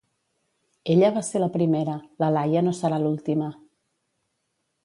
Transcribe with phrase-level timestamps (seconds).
[0.93, 3.55] Ella va ser la primera, la Laia no serà l'última.